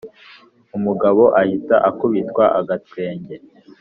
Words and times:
umugabo 0.77 1.23
ahita 1.41 1.75
akubitwa 1.89 2.43
agatwenge, 2.59 3.35